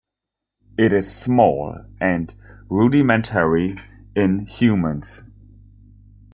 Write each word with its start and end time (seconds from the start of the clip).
It 0.79 0.93
is 0.93 1.15
small 1.15 1.77
and 1.99 2.33
rudimentary 2.71 3.77
in 4.15 4.47
humans. 4.47 5.25